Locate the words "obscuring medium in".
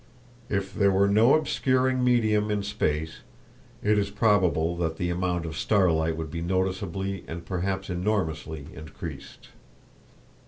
1.35-2.63